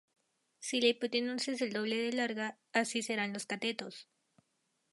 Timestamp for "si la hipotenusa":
0.59-1.51